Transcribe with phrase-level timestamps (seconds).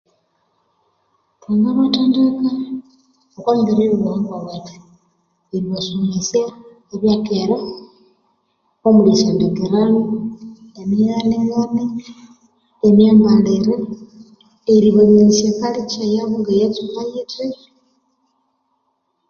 [1.41, 2.49] Thangabathendeka
[3.37, 4.77] okubyobuhangwa bwethu
[5.55, 6.43] eribasomesya
[6.81, 7.55] oku byakere
[8.87, 10.01] omuli esyondekerano
[10.81, 11.83] emighaneghane
[12.87, 13.75] emyambalire
[14.73, 17.47] eribaminyisya ekalikya yabo ngayatsuka yithi